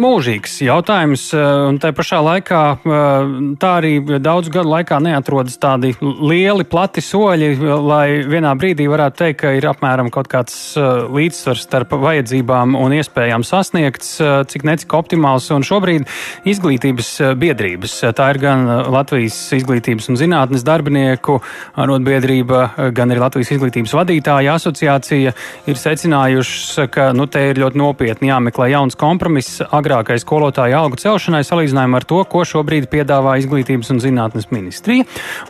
[0.00, 2.60] mūžīgs jautājums, un tā pašā laikā
[3.60, 7.50] tā arī daudz gadu laikā neatrodas tādi lieli, plati soļi,
[7.86, 13.44] lai vienā brīdī varētu teikt, ka ir apmēram kaut kāds līdzsvars starp vajadzībām un iespējām
[13.46, 14.16] sasniegts,
[14.52, 15.48] cik necik optimāls.
[15.54, 16.06] Un šobrīd
[16.48, 21.38] izglītības biedrības, tā ir gan Latvijas izglītības un zinātnes darbinieku
[21.78, 25.34] arotbiedrība, gan arī Latvijas izglītības vadītāja asociācija,
[25.66, 31.44] ir secinājušas, ka nu, te ir ļoti nopietni jāmeklē jauns kompromiss agrākai skolotāju algu celšanai
[31.46, 35.06] salīdzinājumā ar to, ko šobrīd piedāvā Izglītības un zinātnes ministrija.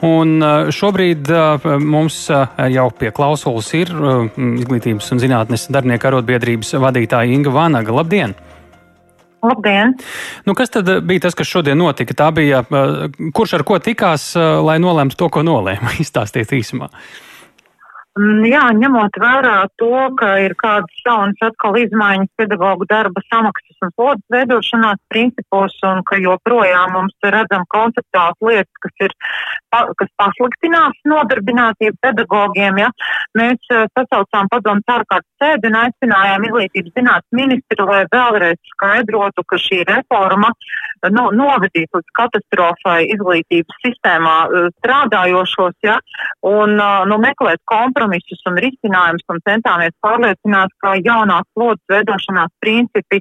[0.06, 3.92] Un uh, šobrīd uh, mums uh, jau pie klausulas ir
[4.36, 7.94] Izglītības un zinātnes darbinieku arotbiedrības vadītāja Inga Vanaga.
[7.96, 8.36] Labdien!
[9.46, 9.94] Labdien!
[10.46, 12.16] Nu, kas tad bija tas, kas šodien notika?
[12.16, 12.64] Tā bija,
[13.36, 15.96] kurš ar ko tikās, lai nolemtu to, ko nolēma?
[16.04, 16.90] Izstāstiet īsumā.
[18.16, 23.92] Mm, jā, ņemot vērā to, ka ir kādas jaunas atkal izmaiņas pedagoģu darba samaksas un
[23.94, 29.16] slodzes veidošanās principos, un ka joprojām mums redzam konceptuāls lietas, kas, ir,
[29.72, 32.90] kas pasliktinās nodarbinātību pedagogiem, ja,
[33.38, 39.60] mēs uh, sasaucām padomus ārkārtas sēdi un aicinājām izglītības zinātnes ministru, lai vēlreiz skaidrotu, ka
[39.60, 40.52] šī reforma
[41.12, 45.98] nu, novedīs līdz katastrofai izglītības sistēmā uh, strādājošos, ja,
[46.46, 53.20] un nu, meklēt kompromisu kompromisus un risinājumus un centāmies pārliecināt, ka jaunās slodzes veidošanās principi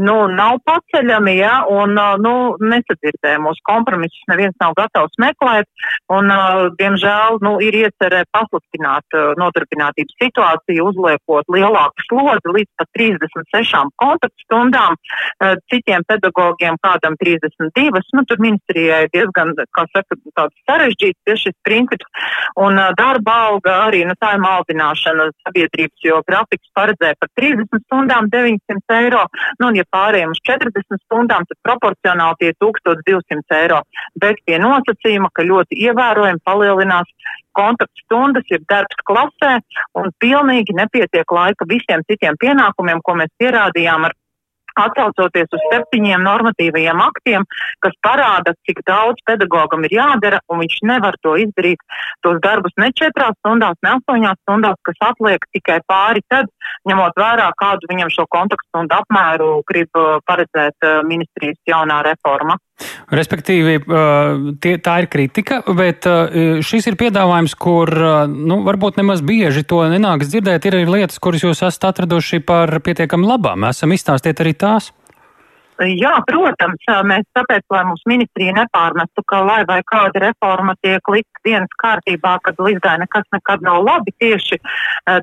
[0.00, 5.68] nu, nav paceļami, ja, un nu, nesadzirdē mūsu kompromisus, neviens nav gatavs meklēt,
[6.12, 6.32] un,
[6.78, 14.98] diemžēl, nu, ir iecerē pasliktināt nodarbinātības situāciju, uzliekot lielāku slodzi līdz pat 36 kontaktstundām,
[15.72, 22.06] citiem pedagogiem kādam 32, nu, tur ministrijai diezgan, kā saka, tāds sarežģīts tieši šis princips,
[22.60, 25.30] un darba alga arī, nu, tā ir maldināšana.
[25.46, 29.24] Sabiedrības, jo grafiks paredzēja par 30 stundām 900 eiro,
[29.60, 33.82] nu, un ja pārējiem uz 40 stundām, tad proporcionāli tie 1200 eiro,
[34.20, 37.10] bet pie nosacījuma, ka ļoti ievērojami palielinās
[37.52, 39.58] kontaktstundas, ir darbs klasē
[40.00, 44.16] un pilnīgi nepietiek laika visiem citiem pienākumiem, ko mēs pierādījām ar
[44.78, 47.44] Atcaucoties uz septiņiem normatīvajiem aktiem,
[47.84, 51.82] kas parāda, cik daudz pedagogam ir jādara, un viņš nevar to izdarīt,
[52.24, 56.48] tos darbus ne četrās stundās, ne astoņās stundās, kas atliek tikai pāri tad,
[56.88, 62.56] ņemot vērā, kādu viņam šo kontaktstundu apmēru grib uh, paredzēt uh, ministrijas jaunā reforma.
[63.12, 63.76] Respektīvi,
[64.62, 66.06] tie, tā ir kritika, bet
[66.64, 67.92] šis ir piedāvājums, kur
[68.32, 70.66] nu, varbūt nemaz bieži to nenāks dzirdēt.
[70.68, 73.68] Ir arī lietas, kuras jūs esat atraduši par pietiekami labām.
[73.68, 74.92] Esam izstāstiet arī tās.
[75.80, 81.40] Jā, protams, mēs tāpēc, lai mums ministrija nepārmestu, ka lai vai kāda reforma tiek likt
[81.46, 84.58] dienas kārtībā, kad līdzgai nekas nekad nav labi, tieši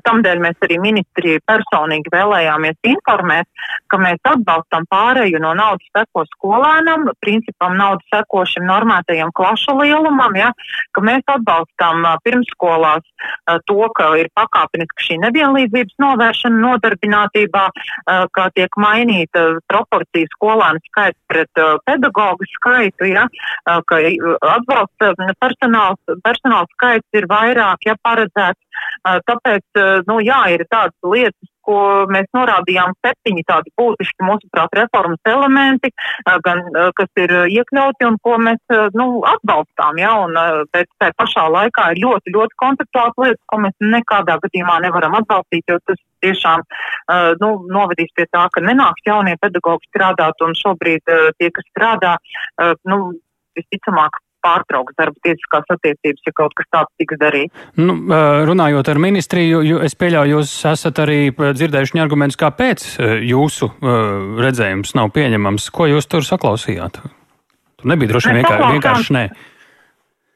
[0.04, 3.46] tamdēļ mēs arī ministriju personīgi vēlējāmies informēt,
[3.88, 10.50] ka mēs atbalstam pārēju no naudas seko skolēnam, principam naudas sekošam normētajam klašu lielumam, ja,
[10.92, 13.06] ka mēs atbalstam pirmskolās
[13.70, 17.64] to, ka ir pakāpeniski šī nevienlīdzības novēršana nodarbinātībā,
[18.34, 23.26] ka tiek mainīta proporcija skolēnam skolēnu skaits pret uh, pedagoģu skaitu, ja,
[23.70, 28.60] uh, ka uh, atbalsta uh, personāls, personāls skaits ir vairāk, ja paredzēts.
[29.00, 34.72] Uh, tāpēc, uh, nu jā, ir tādas lietas, ko mēs norādījām septiņi tādi būtiski, mūsuprāt,
[34.74, 35.90] reformas elementi,
[36.44, 36.62] gan,
[36.96, 38.58] kas ir iekļauti un ko mēs,
[38.96, 40.34] nu, atbalstām, ja, un,
[40.74, 45.68] bet tā pašā laikā ir ļoti, ļoti konceptuāls lietas, ko mēs nekādā gadījumā nevaram atbalstīt,
[45.68, 46.64] jo tas tiešām,
[47.44, 51.04] nu, novedīs pie tā, ka nenāks jaunie pedagoģi strādāt, un šobrīd
[51.38, 52.16] tie, kas strādā,
[52.88, 53.02] nu,
[53.58, 57.68] visticamāk, pārtrauks darba tiesiskās attiecības, ja kaut kas tāds tiks darīts.
[57.80, 57.96] Nu,
[58.48, 62.86] runājot ar ministriju, es pieļauju, jūs esat arī dzirdējuši argumentus, kāpēc
[63.28, 63.70] jūsu
[64.40, 65.70] redzējums nav pieņemams.
[65.74, 67.00] Ko jūs tur saklausījāt?
[67.80, 69.24] Tur nebija droši vien vienkārši, vienkārši nē.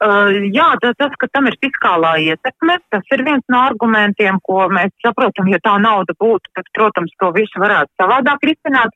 [0.05, 4.67] Uh, jā, tas, tas, ka tam ir fiskālā ietekme, tas ir viens no argumentiem, ko
[4.69, 8.93] mēs saprotam, ja tā nauda būtu, tad, protams, to visu varētu savādāk risināt.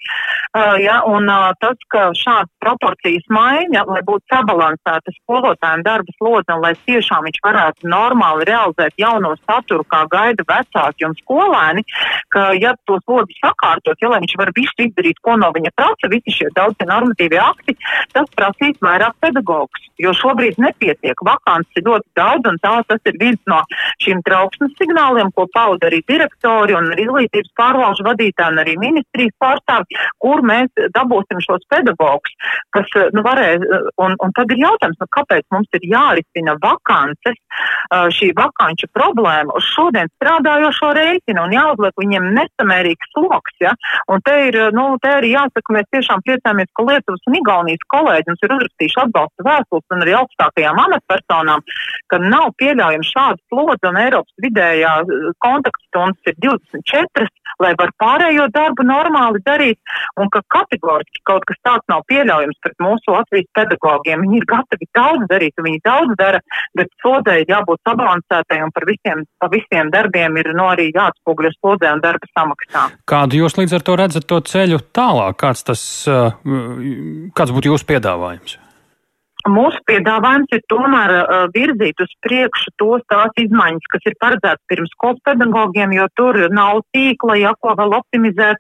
[0.53, 6.57] Uh, jā, un uh, tas, ka šāds proporcijas maiņa, lai būtu sabalansēta skolotājiem darba slodze
[6.59, 11.87] un lai tiešām viņš varētu normāli realizēt jauno saturu, kā gaida vecāki un skolēni,
[12.35, 16.13] ka, ja to slodzi sakārtot, ja lai viņš var visu izdarīt, ko no viņa prasa,
[16.13, 17.79] visi šie daudzie normatīvie akti,
[18.13, 21.23] tas prasīs vairāk pedagogus, jo šobrīd nepietiek nepietiek.
[21.25, 23.63] Vakants ir ļoti daudz, un tā tas ir viens no
[24.03, 29.35] šiem trauksmes signāliem, ko pauda arī direktori un arī izglītības pārvalžu vadītāji un arī ministrijas
[29.41, 32.35] pārstāvi, kur mēs dabūsim šos pedagogus,
[32.73, 33.65] kas, nu, varēs,
[33.99, 37.39] un, un tad ir jautājums, nu, kāpēc mums ir jārisina vakances,
[38.19, 43.75] šī vakanču problēma uz šodien strādājošo rēķinu un jāuzliek viņiem nesamērīgs sloks, ja,
[44.13, 48.33] un te ir, nu, te arī jāsaka, mēs tiešām priecājamies, ka Lietuvas un Igaunijas kolēģi
[48.33, 51.65] mums ir uzrakstījuši atbalsta vēstules un arī augstākajām amatpersonām,
[52.11, 54.95] ka nav pieļaujama šāda slodze un Eiropas vidējā
[55.45, 57.29] kontaktstundas ir 24,
[57.63, 59.79] lai var pārējo darbu normāli darīt,
[60.21, 64.23] un ka kategoriski kaut kas tāds nav pieļaujams pret mūsu Latvijas pedagogiem.
[64.27, 66.43] Viņi ir gatavi daudz darīt, viņi daudz dara,
[66.79, 70.89] bet slodzē ir jābūt sabalansētai un par visiem, par visiem darbiem ir no nu, arī
[70.93, 72.87] jāatspūgļo slodzē un darba samaksā.
[73.09, 75.39] Kādu jūs līdz ar to redzat to ceļu tālāk?
[75.43, 76.33] Kāds, tas, uh,
[77.37, 78.59] kāds būtu jūsu piedāvājums?
[79.47, 84.91] Mūsu piedāvājums ir tomēr uh, virzīt uz priekšu tos tās izmaiņas, kas ir paredzētas pirms
[84.97, 88.59] skolas pedagogiem, jo tur nav tīkla, ja ko vēl optimizēt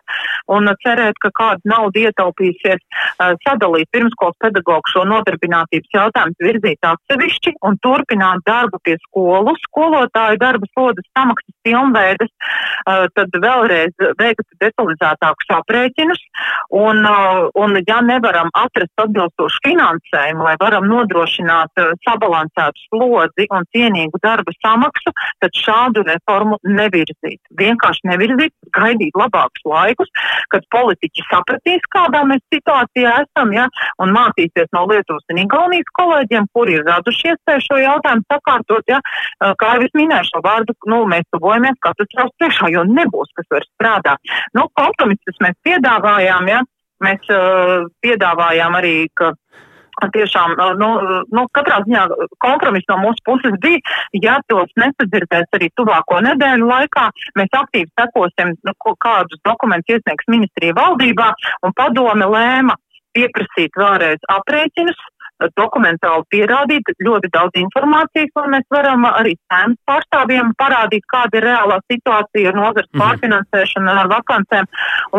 [0.54, 7.56] un cerēt, ka kāda nauda ietaupīsies, uh, sadalīt pirmskolas pedagogu šo nodarbinātības jautājumu virzīt atsevišķi
[7.66, 15.52] un turpināt darbu pie skolu, skolotāju darba slodas samaksas pilnveidas, uh, tad vēlreiz veikt detalizētākus
[15.58, 16.22] aprēķinus
[16.70, 23.66] un, uh, un ja nevaram atrast atbilstošu finansējumu, lai varam nodrošināt uh, sabalansētu slodzi un
[23.74, 25.12] cienīgu darba samaksu,
[25.42, 27.40] tad šādu reformu nevirzīt.
[27.58, 30.12] Vienkārši nevirzīt, gaidīt labākus laikus,
[30.52, 33.68] kad politiķi sapratīs, kādā mēs situācijā esam, ja,
[34.02, 39.54] un mācīsies no Lietuvas un Igaunijas kolēģiem, kuri ir radušies šo jautājumu sakārtot, ja, uh,
[39.60, 43.66] kā jau es minēju šo vārdu, nu, mēs tuvojamies katrs priekšā, jo nebūs, kas var
[43.68, 44.34] strādāt.
[44.56, 46.62] Nu, kompromisus mēs piedāvājām, ja,
[47.04, 49.32] mēs uh, piedāvājām arī, ka
[50.14, 50.88] tiešām, nu,
[51.34, 52.04] nu, katrā ziņā
[52.44, 53.82] kompromiss no mūsu puses bija,
[54.14, 57.08] ja tos nesadzirdēs arī tuvāko nedēļu laikā,
[57.38, 61.32] mēs aktīvi sekosim, nu, kādus dokumentus iesniegs ministrija valdībā,
[61.66, 62.78] un padome lēma
[63.16, 64.98] pieprasīt vēlreiz aprēķinus,
[65.58, 71.78] dokumentāli pierādīt ļoti daudz informācijas, un mēs varam arī sēmas pārstāvjiem parādīt, kāda ir reālā
[71.92, 73.02] situācija ar nozars -hmm.
[73.02, 74.66] pārfinansēšanu un ar vakancēm.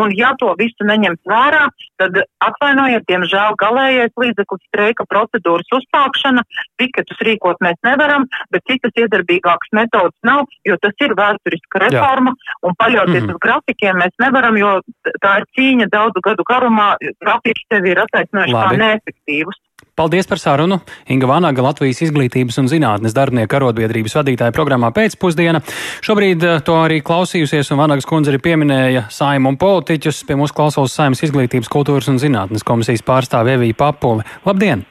[0.00, 1.68] Un ja to visu neņemt vērā,
[2.00, 6.44] tad atvainojiet, diemžēl galējais līdzeklis streika procedūras uzsākšana,
[6.76, 12.58] piketus rīkot mēs nevaram, bet citas iedarbīgākas metodas nav, jo tas ir vēsturiska reforma, Jā.
[12.68, 13.34] un paļauties mm -hmm.
[13.34, 14.80] uz grafikiem mēs nevaram, jo
[15.24, 19.60] tā ir cīņa daudzu gadu garumā, grafiki sevi ir attaisnojuši kā neefektīvus.
[20.00, 20.78] Paldies par sarunu.
[21.12, 25.60] Inga Vanaga, Latvijas izglītības un zinātnes darbinieku arotbiedrības vadītāja programmā pēcpusdiena.
[26.00, 30.22] Šobrīd eh, to arī klausījusies, un Vanagas kundze arī pieminēja saimu un politiķus.
[30.24, 34.24] Pie mums klausos saimas izglītības, kultūras un zinātnes komisijas pārstāve Evija Papuli.
[34.48, 34.86] Labdien!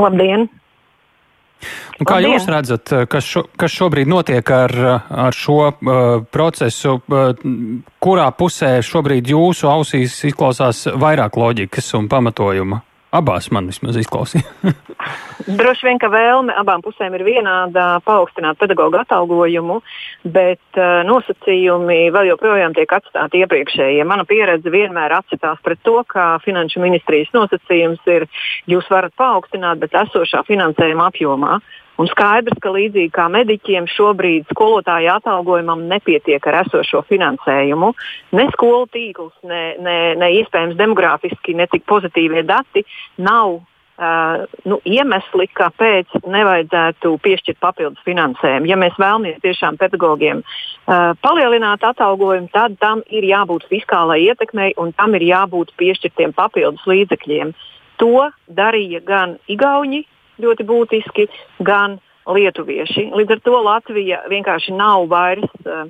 [0.00, 0.48] Labdien!
[1.98, 2.38] Un kā Labdien.
[2.38, 4.76] jūs redzat, eh, kas, šo, kas šobrīd notiek ar,
[5.28, 5.94] ar šo uh,
[6.32, 7.30] procesu, uh,
[8.00, 12.86] kurā pusē šobrīd jūsu ausīs izklausās vairāk loģikas un pamatojuma?
[13.08, 14.44] Abās man vismaz izklausīja.
[15.60, 19.78] Droši vien, ka vēlme abām pusēm ir vienāda paaugstināt pedagoģu atalgojumu,
[20.28, 24.04] bet uh, nosacījumi vēl joprojām tiek atstāti iepriekšējie.
[24.04, 28.28] Mana pieredze vienmēr atsitās pret to, ka finanšu ministrijas nosacījums ir,
[28.68, 31.60] jūs varat paaugstināt, bet esošā finansējuma apjomā.
[31.98, 37.90] Un skaidrs, ka līdzīgi kā mediķiem šobrīd skolotāju atalgojumam nepietiek ar esošo finansējumu.
[38.38, 42.86] Ne skolu tīkls, ne, ne, ne iespējams demogrāfiski, ne tik pozitīvie dati
[43.18, 43.58] nav
[43.98, 48.68] Uh, nu, iemesli, kāpēc nevajadzētu piešķirt papildus finansējumu.
[48.70, 54.92] Ja mēs vēlamies tiešām pedagogiem uh, palielināt atalgojumu, tad tam ir jābūt fiskālai ietekmei un
[54.94, 57.50] tam ir jābūt piešķirtiem papildus līdzekļiem.
[57.98, 60.04] To darīja gan Igauni,
[60.42, 61.28] ļoti būtiski,
[61.64, 63.08] gan lietuvieši.
[63.16, 65.88] Līdz ar to Latvija vienkārši nav vairs uh,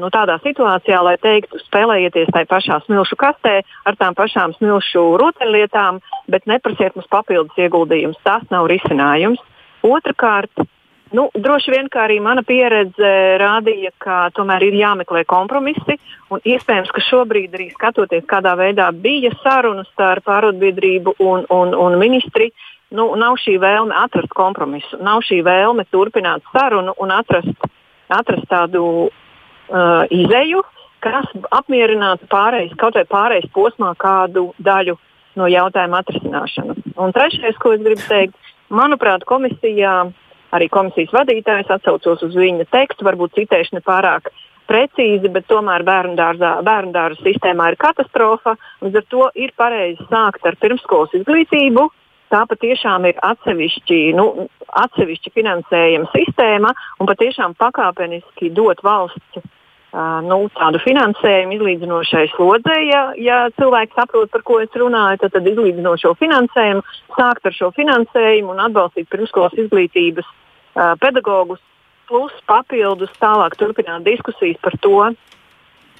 [0.00, 3.58] nu, tādā situācijā, lai teiktu, spēlējieties tajā pašā smilšu kastē
[3.88, 6.00] ar tām pašām smilšu rotaļlietām,
[6.32, 8.20] bet neprasiet mums papildus ieguldījumus.
[8.24, 9.42] Tas nav risinājums.
[9.86, 10.66] Otrakārt,
[11.14, 15.98] Nu, droši vien, arī mana pieredze rādīja, ka tomēr ir jāmeklē kompromisi.
[16.34, 22.50] Iespējams, ka šobrīd arī skatoties, kādā veidā bija sarunas starp arotbiedrību un, un, un ministri,
[22.90, 27.70] nu, nav šī vēlme atrast kompromisu, nav šī vēlme turpināt sarunu un atrast,
[28.10, 30.64] atrast tādu uh, izēju,
[31.06, 34.98] kas apmierinātu pārējais, kaut vai pārējais posmā kādu daļu
[35.38, 36.82] no jautājuma atrisināšanas.
[36.98, 38.34] Un trešais, ko es gribu teikt,
[38.74, 40.08] manuprāt, komisijā,
[40.54, 44.30] arī komisijas vadītājs atsaucos uz viņa tekstu, varbūt citēšu ne pārāk
[44.70, 48.56] precīzi, bet tomēr bērnu dārza sistēmā ir katastrofa.
[48.82, 51.86] Līdz ar to ir pareizi sākt ar pirmskolas izglītību,
[52.34, 54.48] tā patiešām ir atsevišķi, nu,
[54.84, 59.46] atsevišķi finansējuma sistēma un patiešām pakāpeniski dot valsts
[59.92, 62.88] nu, tādu finansējumu izlīdzinošai slodzei.
[62.90, 66.82] Ja, ja cilvēks saprot, par ko es runāju, tad, tad izlīdzinošo finansējumu,
[67.16, 71.62] sākt ar šo finansējumu un atbalstīt pirmskolas izglītības uh, pedagogus,
[72.10, 75.00] plus papildus tālāk turpināt diskusijas par to,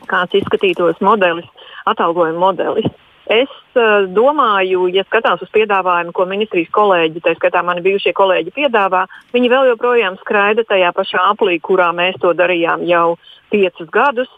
[0.07, 1.49] kāds izskatītos modelis,
[1.89, 2.91] atalgojuma modelis.
[3.27, 8.53] Es uh, domāju, ja skatās uz piedāvājumu, ko ministrijas kolēģi, tā skaitā mani bijušie kolēģi
[8.55, 9.03] piedāvā,
[9.35, 13.17] viņi vēl joprojām skraida tajā pašā aplī, kurā mēs to darījām jau
[13.51, 14.31] piecus gadus.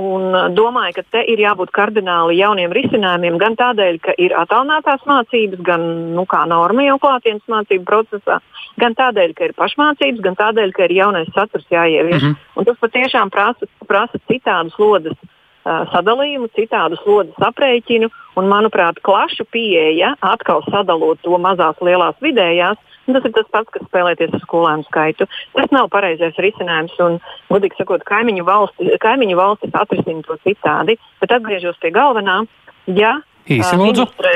[0.00, 5.02] Un uh, domāju, ka te ir jābūt kardināli jauniem risinājumiem, gan tādēļ, ka ir attālinātās
[5.04, 8.38] mācības, gan nu, kā norma jau klātienes mācību procesā,
[8.80, 12.22] gan tādēļ, ka ir pašmācības, gan tādēļ, ka ir jaunais saturs jāievieš.
[12.22, 12.56] Mm -hmm.
[12.56, 19.44] Un tas patiešām prasa, prasa citādu slodzes uh, sadalījumu, citādu slodzes aprēķinu, un, manuprāt, klašu
[19.52, 22.80] pieeja, atkal sadalot to mazās, lielās, vidējās,
[23.12, 25.26] Tas ir tas pats, kas spēlēties ar skolēnu skaitu.
[25.56, 26.94] Tas nav pareizais risinājums.
[27.02, 27.18] Un,
[27.50, 30.98] godīgi sakot, kaimiņu valstis, kaimiņu valstis atrisina to citādi.
[31.22, 32.42] Bet atgriežos pie galvenā,
[32.86, 33.16] ja
[33.50, 34.34] Īsi, ministre,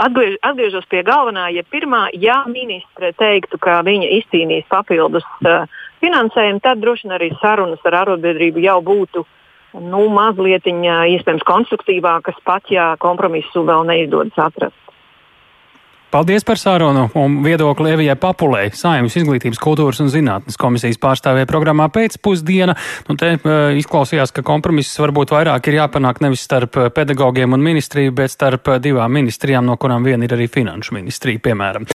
[0.00, 5.66] atgriež, atgriežos pie galvenā, ja pirmā, ja ministre teiktu, ka viņa izcīnīs papildus uh,
[6.00, 9.26] finansējumu, tad droši vien arī sarunas ar arotbiedrību jau būtu
[9.74, 14.80] nu, mazliet iespējams konstruktīvākas, pat ja kompromisu vēl neizdodas atrast.
[16.10, 21.86] Paldies par sārunu un viedokli Evijai Papulē, Saimnes izglītības, kultūras un zinātnes komisijas pārstāvē programmā
[21.94, 22.74] pēcpusdiena.
[23.06, 23.36] Nu, te
[23.78, 29.14] izklausījās, ka kompromiss varbūt vairāk ir jāpanāk nevis starp pedagogiem un ministriju, bet starp divām
[29.20, 31.86] ministrijām, no kurām viena ir arī finanšu ministrija, piemēram.